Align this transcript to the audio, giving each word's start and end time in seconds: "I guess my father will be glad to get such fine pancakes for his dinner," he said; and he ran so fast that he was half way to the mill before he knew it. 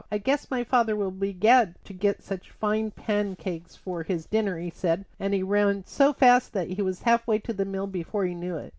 "I 0.11 0.17
guess 0.17 0.49
my 0.49 0.63
father 0.63 0.95
will 0.95 1.11
be 1.11 1.31
glad 1.31 1.75
to 1.85 1.93
get 1.93 2.23
such 2.23 2.49
fine 2.49 2.89
pancakes 2.89 3.75
for 3.75 4.01
his 4.01 4.25
dinner," 4.25 4.57
he 4.57 4.71
said; 4.71 5.05
and 5.19 5.31
he 5.31 5.43
ran 5.43 5.83
so 5.85 6.11
fast 6.11 6.53
that 6.53 6.69
he 6.71 6.81
was 6.81 7.03
half 7.03 7.27
way 7.27 7.37
to 7.37 7.53
the 7.53 7.65
mill 7.65 7.85
before 7.85 8.25
he 8.25 8.33
knew 8.33 8.57
it. 8.57 8.69